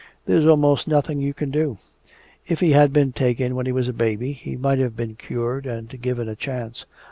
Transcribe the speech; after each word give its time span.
"There's 0.25 0.47
almost 0.47 0.87
nothing 0.87 1.19
you 1.21 1.31
can 1.31 1.51
do. 1.51 1.77
If 2.47 2.59
he 2.59 2.71
had 2.71 2.91
been 2.91 3.11
taken 3.13 3.53
when 3.53 3.67
he 3.67 3.71
was 3.71 3.87
a 3.87 3.93
baby, 3.93 4.31
he 4.31 4.55
might 4.57 4.79
have 4.79 4.95
been 4.95 5.13
cured 5.13 5.67
and 5.67 6.01
given 6.01 6.27
a 6.27 6.35
chance. 6.35 6.87